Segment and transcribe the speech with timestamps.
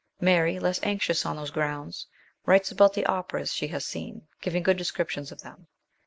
[0.19, 2.07] Mary, less anxious on those grounds,
[2.47, 5.67] writes about the operas she has seen, giving good descriptions of them.